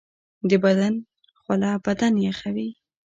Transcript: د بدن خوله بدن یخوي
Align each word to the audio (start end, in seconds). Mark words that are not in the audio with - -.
د 0.49 0.51
بدن 0.63 0.93
خوله 1.41 1.71
بدن 1.85 2.13
یخوي 2.27 2.69